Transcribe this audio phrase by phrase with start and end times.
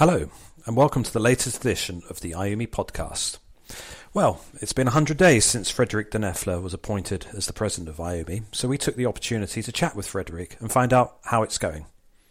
[0.00, 0.30] Hello,
[0.64, 3.36] and welcome to the latest edition of the IUMI podcast.
[4.14, 8.44] Well, it's been 100 days since Frédéric Denèfle was appointed as the president of IUMI,
[8.50, 11.84] so we took the opportunity to chat with Frederick and find out how it's going.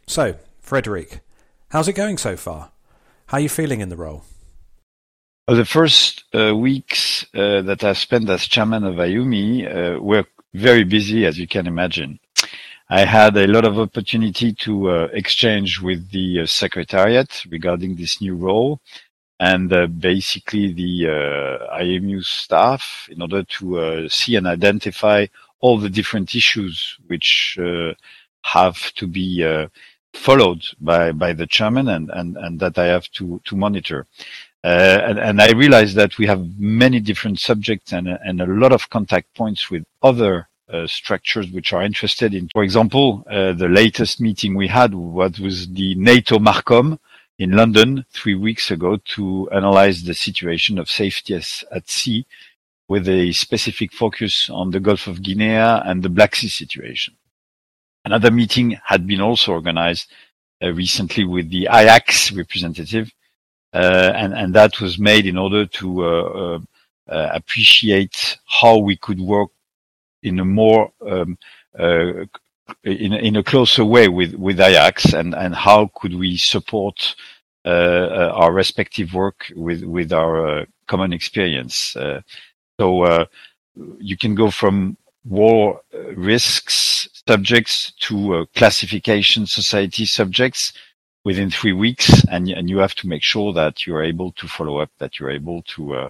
[0.08, 1.20] So, Frederick,
[1.70, 2.72] how's it going so far?
[3.28, 4.24] How are you feeling in the role?
[5.48, 10.86] The first uh, weeks uh, that I've spent as chairman of IUMI uh, were very
[10.86, 12.20] busy, as you can imagine.
[12.92, 18.20] I had a lot of opportunity to uh, exchange with the uh, secretariat regarding this
[18.20, 18.82] new role
[19.40, 25.28] and uh, basically the uh, IUMI staff in order to uh, see and identify
[25.60, 27.94] all the different issues which uh,
[28.44, 29.46] have to be
[30.14, 34.08] followed by, by the chairman and, and, and that I have to, to monitor.
[34.64, 38.90] And, and, I realized that we have many different subjects and, and a lot of
[38.90, 42.50] contact points with other uh, structures which are interested in.
[42.50, 47.00] For example, uh, the latest meeting we had was the NATO Marcom
[47.40, 52.26] in London three weeks ago to analyze the situation of safety at sea
[52.88, 57.16] with a specific focus on the Gulf of Guinea and the Black Sea situation.
[58.04, 60.12] Another meeting had been also organized
[60.62, 63.12] uh, recently with the IACS representative,
[63.74, 66.60] uh, and, and, that was made in order to uh,
[67.08, 69.50] uh appreciate how we could work
[70.24, 71.38] in a more um,
[71.78, 72.26] uh,
[72.84, 77.16] in, in a closer way with with IACS and and how could we support
[77.66, 81.96] uh, uh, our respective work with with our common experience.
[82.80, 83.28] so
[84.00, 85.82] you can go from war
[86.16, 90.74] risks subjects to classification society subjects
[91.26, 94.80] within three weeks and, and you have to make sure that you're able to follow
[94.80, 96.10] up, that you're able to uh, uh,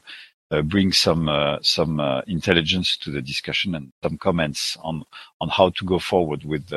[0.52, 5.04] Uh, bring some uh, some uh, intelligence to the discussion and some comments on
[5.40, 6.74] on how to go forward with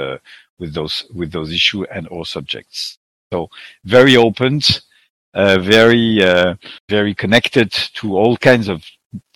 [0.58, 2.98] with those with those issues and all subjects.
[3.32, 3.48] So
[3.84, 4.60] very open,
[5.32, 6.56] uh, very uh,
[6.90, 8.84] very connected to all kinds of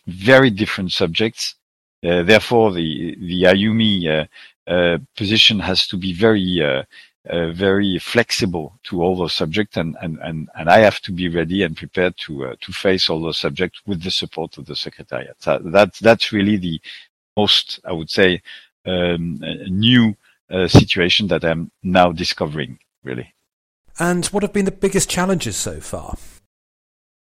[0.06, 1.54] very different subjects.
[2.03, 4.28] therefore, the the IUMI
[5.16, 6.60] position has to be very
[7.28, 11.28] uh, very flexible to all those subjects, and, and, and, and I have to be
[11.28, 14.76] ready and prepared to uh, to face all those subjects with the support of the
[14.76, 15.36] secretariat.
[15.41, 16.81] So that that's really the
[17.36, 18.42] most, I would say,
[18.86, 20.16] um, new
[20.50, 23.34] uh, situation that I'm now discovering, really.
[23.98, 26.16] And what have been the biggest challenges so far?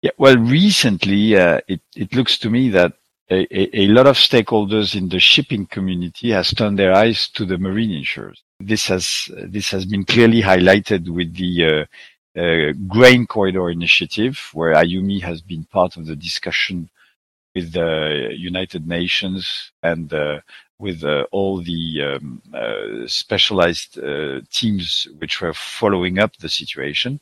[0.01, 2.93] Yeah, well, recently uh, it it looks to me that
[3.29, 7.45] a, a, a, lot of stakeholders in the shipping community has turned their eyes to
[7.45, 8.43] the marine insurers.
[8.63, 11.87] This has this has been clearly highlighted with the
[12.35, 16.89] uh, uh, grain corridor initiative, where IUMI has been part of the discussion
[17.55, 20.39] with the United Nations and uh,
[20.79, 27.19] with uh, all the um, uh, specialized uh, teams which were following up the situation.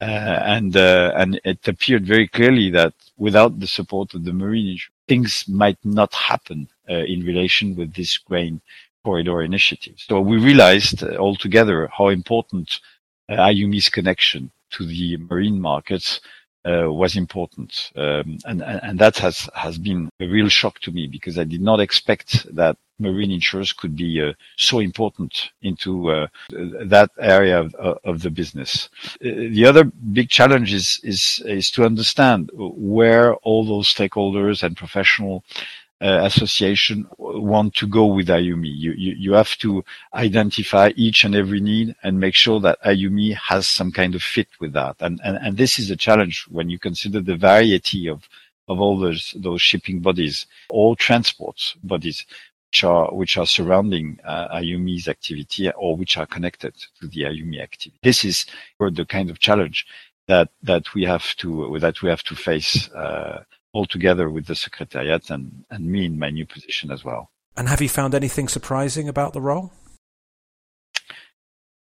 [0.00, 5.78] and and it appeared very clearly that without the support of the marine, things might
[5.84, 8.60] not happen in relation with this grain
[9.06, 9.96] corridor initiative.
[10.08, 12.68] So we realized uh, altogether how important
[13.28, 16.20] uh, IUMI's connection to the marine markets
[16.68, 21.06] uh, was important, um, and, and that has has been a real shock to me
[21.06, 26.26] because I did not expect that marine insurers could be uh, so important into uh,
[26.94, 28.88] that area of, of the business.
[29.24, 29.84] Uh, the other
[30.18, 37.06] big challenge is, is is to understand where all those stakeholders and professional uh, association
[37.18, 38.70] want to go with IUMI.
[38.74, 39.84] You, you, you have to
[40.14, 44.48] identify each and every need and make sure that IUMI has some kind of fit
[44.60, 44.96] with that.
[45.00, 48.28] And, and, and this is a challenge when you consider the variety of,
[48.68, 52.26] of all those, those shipping bodies, all transport bodies,
[52.70, 57.62] which are, which are surrounding uh, IUMI's activity or which are connected to the IUMI
[57.62, 57.98] activity.
[58.02, 58.44] This is
[58.78, 59.86] the kind of challenge
[60.28, 63.44] that, that we have to, that we have to face, uh,
[63.76, 67.30] all together with the secretariat and, and me in my new position as well.
[67.58, 69.70] And have you found anything surprising about the role?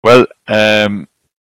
[0.04, 1.08] Well, um,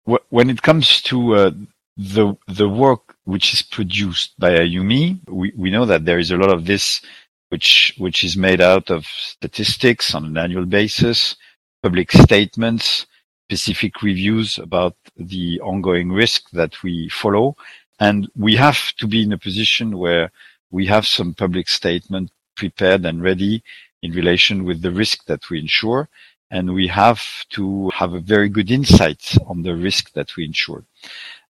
[0.07, 1.51] w- when it comes to uh,
[1.97, 6.37] the the work which is produced by IUMI, we, we know that there is a
[6.37, 7.03] lot of this
[7.51, 11.37] which which is made out of statistics on an annual basis,
[11.83, 13.07] public statements,
[13.49, 17.55] specific reviews about the ongoing risk that we follow,
[18.03, 20.33] and we have to be in a position where
[20.73, 23.63] we have some public statement prepared and ready
[24.03, 26.09] in relation with the risk that we insure.
[26.51, 30.85] And we have to have a very good insight on the risk that we insure.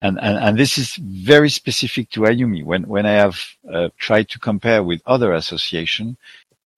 [0.00, 2.64] And, and, and this is very specific to IUMI.
[2.64, 3.38] When, when I have
[3.70, 6.16] uh, tried to compare with other association,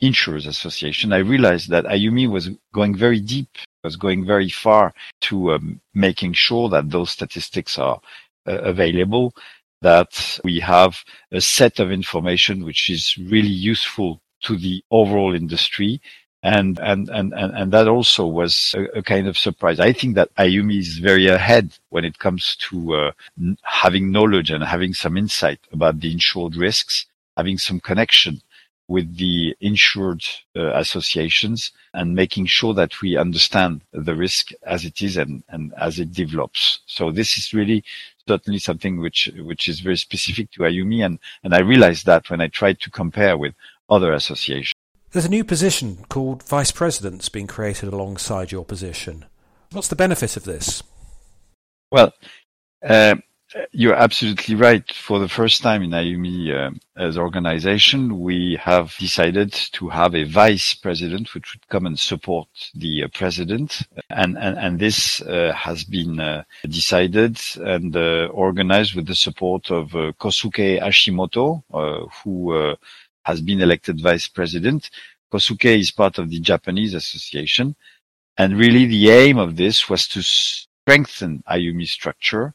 [0.01, 3.51] insurers association, I realized that IUMI was going very deep,
[3.85, 4.93] was going very far
[5.29, 8.01] to um, making sure that those statistics are
[8.47, 9.35] uh, available
[9.83, 16.01] that we have a set of information which is really useful to the overall industry.
[16.43, 19.79] And, and, and, and, and that also was a, a, kind of surprise.
[19.79, 23.13] I think that IUMI is very ahead when it comes to uh,
[23.63, 27.05] having knowledge and having some insight about the insured risks,
[27.37, 28.41] having some connection
[28.91, 30.25] with the insured
[30.57, 35.73] uh, associations and making sure that we understand the risk as it is and, and
[35.79, 36.81] as it develops.
[36.87, 37.85] So this is really
[38.31, 42.41] certainly something which which is very specific to IUMI and, and I realized that when
[42.41, 43.55] I tried to compare with
[43.89, 44.81] other associations.
[45.11, 49.25] There's a new position called Vice President's being created alongside your position.
[49.73, 50.85] What's the benefit of this?
[51.91, 52.13] Well,
[52.89, 53.17] uh,
[53.73, 54.91] you're absolutely right.
[54.93, 60.25] For the first time in IUMI uh, as organization, we have decided to have a
[60.25, 63.83] vice president, which would come and support the uh, president.
[64.09, 69.71] And, and, and this uh, has been uh, decided and uh, organized with the support
[69.71, 71.63] of uh, Kosuke Hashimoto,
[72.23, 72.77] who
[73.25, 74.91] has been elected vice president.
[75.33, 77.75] Kosuke is part of the Japanese association.
[78.37, 82.55] And really the aim of this was to strengthen IUMI structure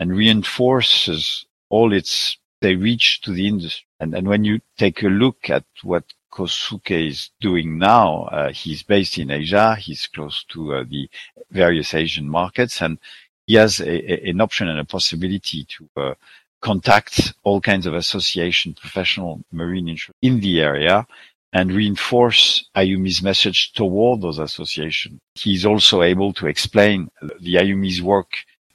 [0.00, 3.86] and reinforces all its they reach to the industry.
[4.00, 8.82] And, and when you take a look at what Kosuke is doing now, uh, he's
[8.82, 9.76] based in Asia.
[9.76, 11.08] He's close to uh, the
[11.50, 12.98] various Asian markets, and
[13.46, 16.14] he has a, a, an option and a possibility to uh,
[16.60, 21.06] contact all kinds of association, professional marine insurance in the area,
[21.52, 25.18] and reinforce IUMI's message toward those associations.
[25.34, 27.10] He's also able to explain
[27.40, 28.28] the IUMI's work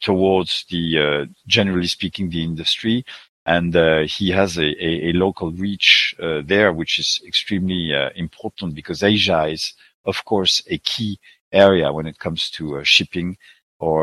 [0.06, 3.04] towards the, uh, generally speaking, the industry.
[3.48, 8.10] And uh, he has a, a, a local reach uh, there, which is extremely uh,
[8.16, 9.74] important because Asia is,
[10.06, 11.20] of course, a key
[11.52, 13.38] area when it comes to uh, shipping
[13.80, 13.98] or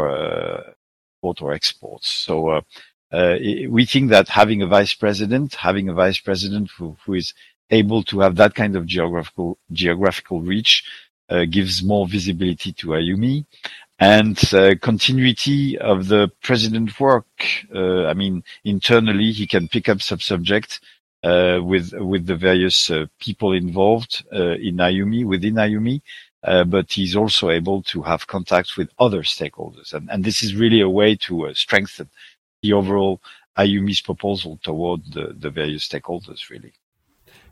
[1.16, 2.08] import or exports.
[2.08, 2.60] So
[3.76, 7.32] we think that having a vice president, having a vice president who, who is
[7.70, 10.84] able to have that kind of geographical geographical reach
[11.30, 13.46] uh, gives more visibility to IUMI
[14.02, 17.28] and uh, continuity of the president work.
[17.72, 20.80] Uh, I mean, internally, he can pick up some subject
[21.22, 26.02] uh, with with the various uh, people involved uh, in IUMI within IUMI,
[26.42, 30.56] uh, but he's also able to have contacts with other stakeholders, and and this is
[30.56, 32.10] really a way to strengthen
[32.62, 33.20] the overall
[33.56, 36.72] IUMI's proposal toward the, the various stakeholders, really.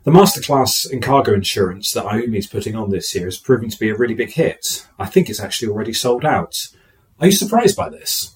[0.03, 3.79] The masterclass in cargo insurance that IUMI is putting on this year is proving to
[3.79, 4.87] be a really big hit.
[4.97, 6.69] I think it's actually already sold out.
[7.19, 8.35] Are you surprised by this?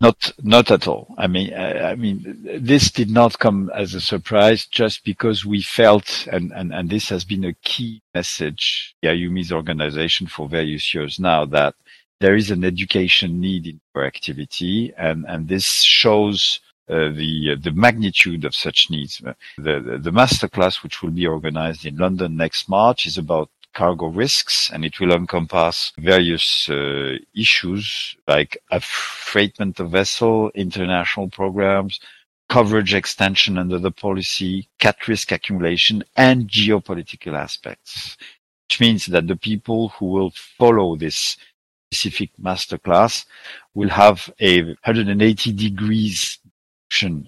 [0.00, 1.14] Not, not at all.
[1.18, 5.60] I mean, I, I mean, this did not come as a surprise just because we
[5.60, 11.20] felt, and, and, and this has been a key message, IUMI's organization for various years
[11.20, 11.74] now, that
[12.20, 17.56] there is an education need in our activity, and, and this shows uh, the uh,
[17.60, 19.20] the magnitude of such needs.
[19.24, 23.50] Uh, the, the, the masterclass, which will be organized in London next March, is about
[23.74, 32.00] cargo risks, and it will encompass various uh, issues like affreightment of vessel, international programs,
[32.48, 38.16] coverage extension under the policy, cat risk accumulation, and geopolitical aspects.
[38.68, 41.36] Which means that the people who will follow this
[41.92, 43.26] specific masterclass
[43.74, 46.38] will have a 180 degrees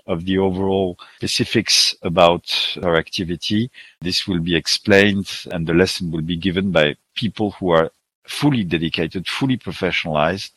[0.07, 2.47] of the overall specifics about
[2.83, 3.71] our activity.
[4.01, 7.91] This will be explained and the lesson will be given by people who are
[8.27, 10.53] fully dedicated, fully professionalized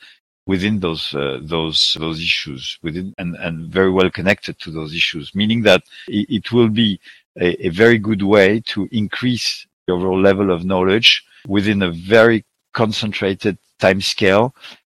[0.46, 5.36] within those uh, those those issues within and, and very well connected to those issues
[5.36, 7.00] meaning that it, it will be
[7.40, 12.44] a, a, very good way to increase the overall level of knowledge within a very
[12.74, 14.54] concentrated time scale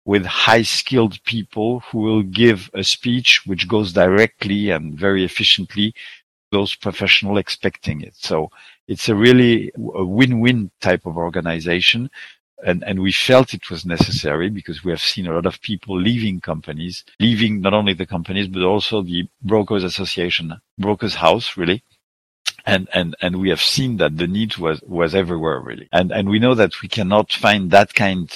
[0.05, 5.95] with high skilled people who will give a speech which goes directly and very efficiently
[6.51, 8.15] those professional expecting it.
[8.17, 8.51] So
[8.89, 12.11] it's a really a win-win type of organization.
[12.65, 15.99] And, and we felt it was necessary because we have seen a lot of people
[15.99, 21.83] leaving companies, leaving not only the companies, but also the brokers association, brokers house, really.
[22.65, 25.89] And, and, and we have seen that the need was, was everywhere, really.
[25.91, 28.31] And, and we know that we cannot find that kind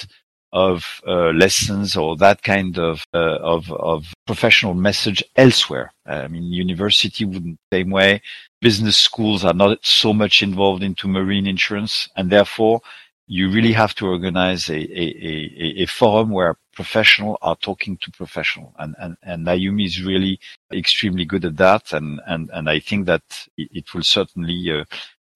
[0.53, 5.91] of uh, lessons or that kind of, uh, of of professional message elsewhere.
[6.05, 8.21] I mean, university wouldn't same way.
[8.61, 12.81] Business schools are not so much involved into marine insurance, and therefore
[13.27, 18.11] you really have to organize a, a, a, a forum where professional are talking to
[18.11, 20.39] professional and, and, and IUMI is really
[20.71, 21.91] extremely good at that.
[21.91, 23.23] And, and, and I think that
[23.57, 24.85] it, will certainly uh,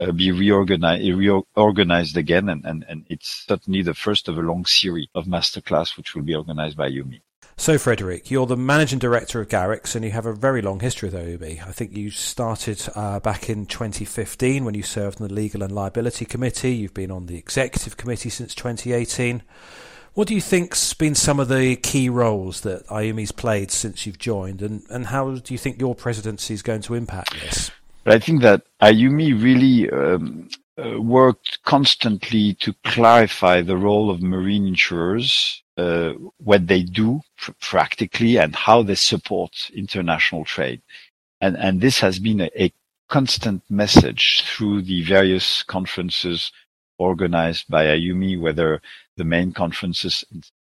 [0.01, 2.49] uh, be reorganized, reorganized again.
[2.49, 6.23] And, and, and it's certainly the first of a long series of masterclass, which will
[6.23, 7.21] be organized by IUMI.
[7.57, 11.09] So, Frederick, you're the managing director of Garex, and you have a very long history
[11.09, 11.67] with IUMI.
[11.67, 15.71] I think you started uh, back in 2015 when you served on the Legal and
[15.71, 16.73] Liability Committee.
[16.73, 19.43] You've been on the Executive Committee since 2018.
[20.13, 24.17] What do you think's been some of the key roles that IUMI's played since you've
[24.17, 27.69] joined, and, and how do you think your presidency is going to impact this?
[28.05, 34.65] I think that IUMI really um, uh, worked constantly to clarify the role of marine
[34.65, 40.81] insurers uh, what they do pr- practically and how they support international trade.
[41.41, 42.73] And, and this has been a, a
[43.07, 46.51] constant message through the various conferences
[46.97, 48.81] organized by IUMI, whether
[49.17, 50.23] the main conferences,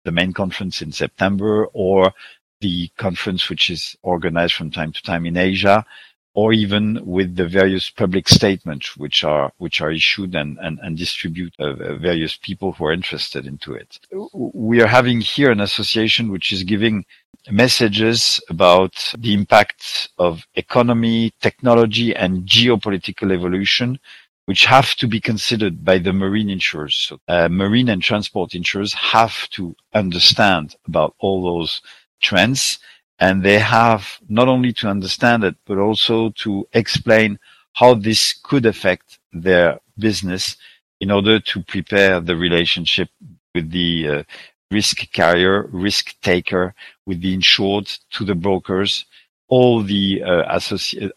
[0.05, 2.13] the main conference in September or
[2.61, 5.85] the conference which is organized from time to time in Asia
[6.33, 10.97] or even with the various public statements which are which are issued and and, and
[10.97, 14.00] distributed uh, uh, various people who are interested into it.
[14.33, 17.05] We are having here an association which is giving
[17.50, 24.00] messages about the impact of economy, technology, and geopolitical evolution.
[24.45, 26.95] Which have to be considered by the marine insurers.
[26.95, 31.81] So, uh, marine and transport insurers have to understand about all those
[32.21, 32.79] trends
[33.21, 37.39] and they have not only to understand it, but also to explain
[37.73, 40.57] how this could affect their business
[40.99, 43.09] in order to prepare the relationship
[43.53, 44.23] with the uh,
[44.71, 46.73] risk carrier, risk taker,
[47.05, 49.05] with the insured to the brokers,
[49.49, 50.59] all the uh,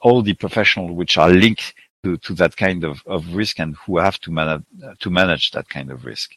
[0.02, 1.72] all the professionals which are linked
[2.04, 4.62] to, to that kind of, of risk and who have to manage
[5.00, 6.32] to manage that kind of risk.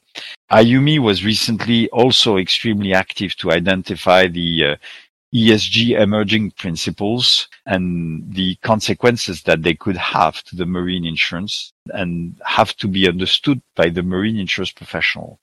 [0.51, 4.75] IUMI was recently also extremely active to identify the uh,
[5.33, 12.39] ESG emerging principles and the consequences that they could have to the marine insurance and
[12.45, 15.39] have to be understood by the marine insurance professional.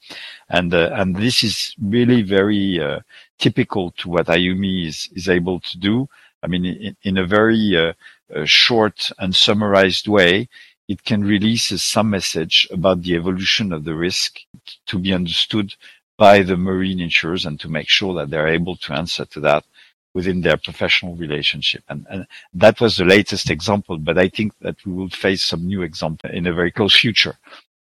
[0.48, 3.00] And, uh, and this is really very uh,
[3.38, 6.08] typical to what IUMI is, is able to do.
[6.42, 7.92] I mean, in, in a very uh,
[8.34, 10.48] uh short and summarized way,
[10.88, 14.40] it can release some message about the evolution of the risk
[14.86, 15.74] to be understood
[16.16, 19.64] by the marine insurers and to make sure that they're able to answer to that
[20.14, 21.82] within their professional relationship.
[21.88, 25.66] And, and that was the latest example, but I think that we will face some
[25.66, 27.36] new example in a very close future.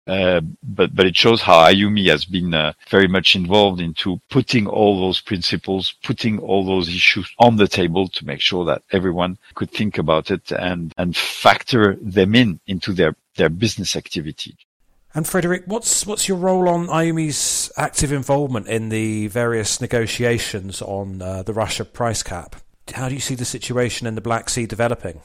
[0.07, 4.65] Uh, but but it shows how IUMI has been uh, very much involved into putting
[4.65, 9.37] all those principles, putting all those issues on the table to make sure that everyone
[9.55, 14.55] could think about it and and factor them in into their their business activity.
[15.17, 21.23] And Frederick, what's what's your role on IUMI's active involvement in the various negotiations on
[21.23, 22.57] uh, the Russia price cap?
[22.93, 25.21] How do you see the situation in the Black Sea developing?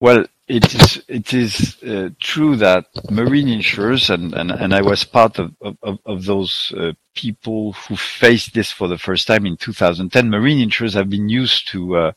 [0.00, 5.02] Well, it is it is uh, true that marine insurers and, and, and I was
[5.02, 9.56] part of of, of those uh, people who faced this for the first time in
[9.56, 10.30] 2010.
[10.30, 12.12] Marine insurers have been used to uh,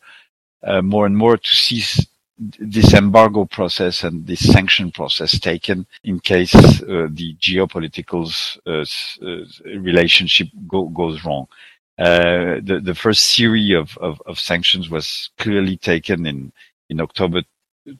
[0.62, 1.81] uh, more and more to see
[2.60, 8.25] this embargo process and this sanction process taken in case uh, the geopolitical
[8.65, 8.83] uh,
[9.25, 11.48] uh, relationship go, goes wrong.
[12.00, 16.51] Uh, the, the first series of, of, of, sanctions was clearly taken in,
[16.89, 17.43] in October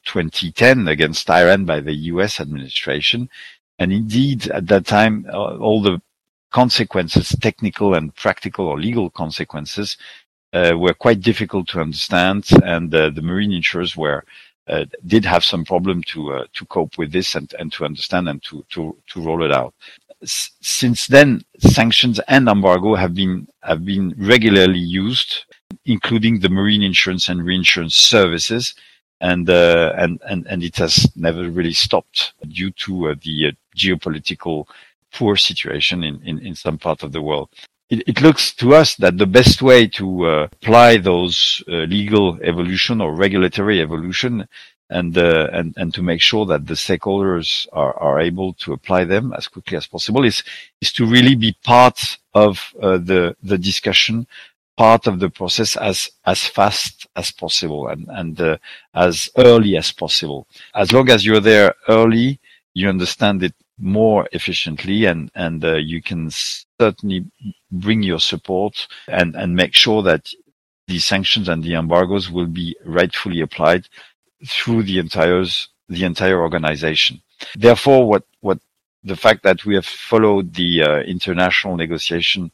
[0.04, 3.28] 2010 against Iran by the US administration.
[3.78, 6.02] And indeed, at that time, all the
[6.50, 9.96] consequences, technical and practical or legal consequences,
[10.52, 14.24] were quite difficult to understand, and uh, the marine insurers were
[14.68, 18.28] uh, did have some problem to uh, to cope with this and, and to understand
[18.28, 19.74] and to to to roll it out.
[20.22, 25.44] S- since then, sanctions and embargo have been have been regularly used,
[25.84, 28.74] including the marine insurance and reinsurance services,
[29.20, 34.66] and uh, and and and it has never really stopped due to uh, the geopolitical
[35.12, 37.50] poor situation in, in, in some part of the world
[37.92, 42.38] it, it, looks to us that the best way to uh, apply those uh, legal
[42.42, 44.48] evolution or regulatory evolution
[44.88, 49.04] and, uh, and, and to make sure that the stakeholders are, are able to apply
[49.04, 50.42] them as quickly as possible is,
[50.80, 54.26] is to really be part of uh, the, the discussion,
[54.78, 58.56] part of the process as, as fast as possible and, and uh,
[58.94, 60.46] as early as possible.
[60.74, 62.40] As long as you're there early,
[62.72, 66.30] you understand it more efficiently and, and uh, you can
[66.80, 67.26] certainly
[67.70, 70.32] bring your support and, and make sure that
[70.86, 73.88] the sanctions and the embargoes will be rightfully applied
[74.46, 75.44] through the entire,
[75.88, 77.20] the entire organization.
[77.56, 78.60] Therefore, what, what
[79.02, 82.52] the fact that we have followed the uh, international negotiation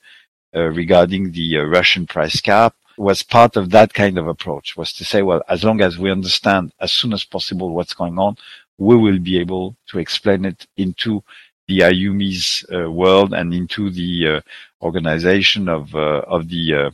[0.57, 4.93] uh, regarding the uh, Russian price cap was part of that kind of approach was
[4.95, 8.37] to say, well, as long as we understand as soon as possible what's going on,
[8.79, 11.23] we will be able to explain it into
[11.67, 14.41] the IUMI's uh, world and into the uh,
[14.83, 16.91] organization of uh, of the uh,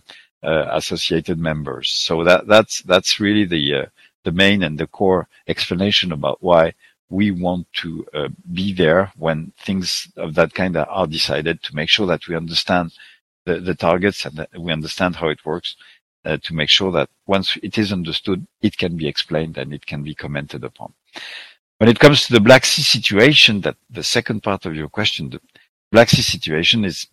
[0.47, 1.91] uh, associated members.
[1.91, 3.89] So that that's that's really the
[4.25, 6.73] the main and the core explanation about why
[7.11, 8.05] we want to
[8.53, 12.93] be there when things of that kind are decided to make sure that we understand
[13.45, 15.77] the, the targets and we understand how it works
[16.25, 19.85] uh, to make sure that once it is understood, it can be explained and it
[19.87, 20.93] can be commented upon.
[21.79, 25.31] When it comes to the Black Sea situation, that the second part of your question,
[25.31, 25.41] the
[25.91, 27.07] Black Sea situation is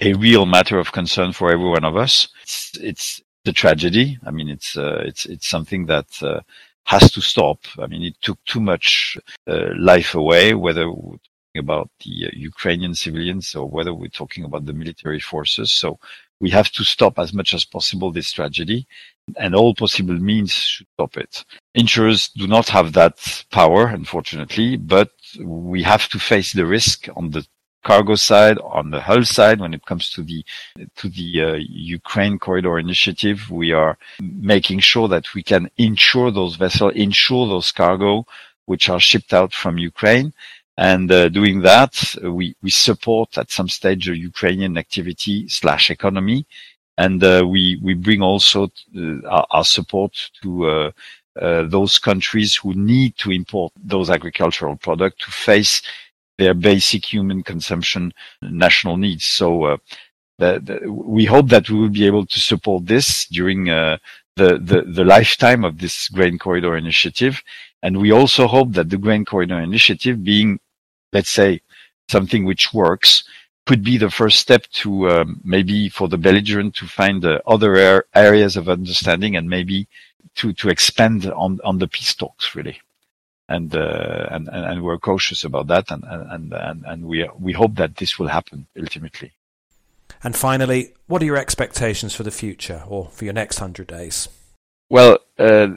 [0.00, 2.28] a real matter of concern for every one of us.
[2.42, 4.18] It's, it's the tragedy.
[4.24, 6.40] I mean, it's uh, it's it's something that uh,
[6.84, 7.58] has to stop.
[7.78, 12.30] I mean, it took too much uh, life away, whether we're talking about the uh,
[12.32, 15.72] Ukrainian civilians or whether we're talking about the military forces.
[15.72, 15.98] So
[16.44, 18.80] we have to stop as much as possible this tragedy
[19.42, 21.42] and all possible means should stop it.
[21.74, 23.16] Insurers do not have that
[23.50, 25.10] power, unfortunately, but
[25.40, 27.42] we have to face the risk on the
[27.82, 30.44] cargo side, on the hull side, when it comes to the
[31.00, 31.58] to the uh,
[32.00, 33.96] Ukraine corridor initiative, we are
[34.54, 38.26] making sure that we can insure those vessels, insure those cargo
[38.66, 40.28] which are shipped out from Ukraine.
[40.76, 46.46] And uh, doing that, we we support at some stage the Ukrainian activity slash economy,
[46.98, 50.92] and uh, we we bring also uh, our, our, support to.
[51.36, 55.82] Those countries who need to import those agricultural products to face
[56.38, 58.12] their basic human consumption
[58.42, 59.24] national needs.
[59.24, 59.76] So uh,
[60.38, 63.98] the, the, we hope that we will be able to support this during uh,
[64.36, 67.40] the, the, the lifetime of this grain corridor initiative.
[67.82, 70.58] And we also hope that the grain corridor initiative being,
[71.14, 71.60] let's say,
[72.10, 73.24] something which works
[73.66, 78.04] could be the first step to um, maybe for the belligerent to find uh, other
[78.14, 79.88] areas of understanding and maybe
[80.34, 82.78] to, to expand on, on the peace talks really
[83.48, 87.74] and uh, and and we're cautious about that, and and and and we we hope
[87.76, 89.32] that this will happen ultimately.
[90.22, 94.28] And finally, what are your expectations for the future or for your next hundred days?
[94.88, 95.68] Well, uh,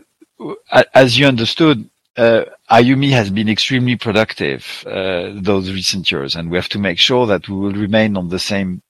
[0.94, 6.70] as you understood, IUMI has been extremely productive uh, those recent years, and we have
[6.70, 8.82] to make sure that we will remain on the same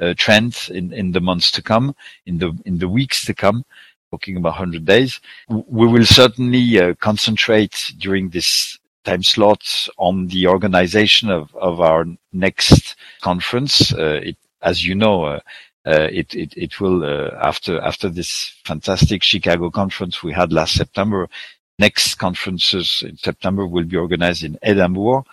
[0.00, 1.94] uh, trend in, in the months to come,
[2.26, 3.64] in the in the weeks to come,
[4.10, 5.20] talking about 100 days.
[5.48, 12.06] We will certainly uh, concentrate during this time slot on the organization of, of our
[12.32, 13.92] next conference.
[13.92, 15.40] Uh, it, as you know, uh,
[15.86, 20.74] uh it, it, it will, uh, after, after this fantastic Chicago conference we had last
[20.74, 21.28] September,
[21.86, 25.24] next conferences in September will be organized in Edinburgh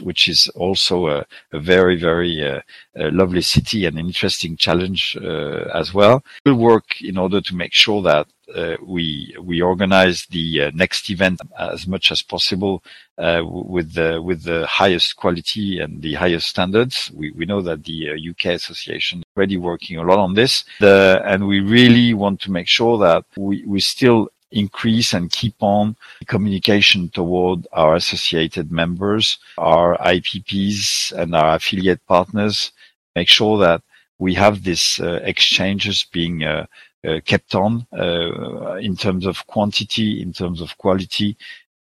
[0.00, 2.60] which is also a, a very, very uh,
[2.96, 6.24] a lovely city and an interesting challenge uh, as well.
[6.44, 11.10] We'll work in order to make sure that uh, we we organize the uh, next
[11.10, 12.82] event as much as possible
[13.18, 17.10] uh, with the with the highest quality and the highest standards.
[17.14, 20.64] We we know that the UK uh, Association is already working a lot on this,
[20.80, 25.54] the, and we really want to make sure that we we still increase and keep
[25.60, 32.72] on communication toward our associated members, our IPPs and our affiliate partners,
[33.14, 33.82] make sure that
[34.18, 36.66] we have these uh, exchanges being uh,
[37.06, 41.36] uh, kept on uh, in terms of quantity, in terms of quality,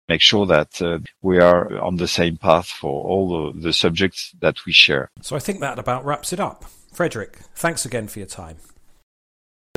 [0.09, 4.33] make sure that uh, we are on the same path for all the, the subjects
[4.41, 5.09] that we share.
[5.21, 6.65] So I think that about wraps it up.
[6.91, 8.57] Frederick, thanks again for your time.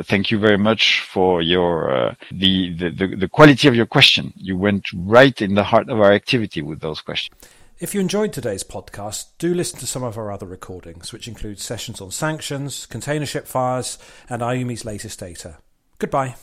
[0.03, 4.31] Thank you very much for your uh, the, the the quality of your question.
[4.35, 7.35] You went right in the heart of our activity with those questions.
[7.79, 11.59] If you enjoyed today's podcast, do listen to some of our other recordings, which include
[11.59, 13.97] sessions on sanctions, container ship fires,
[14.29, 15.57] and IUMI's latest data.
[15.97, 16.35] Goodbye.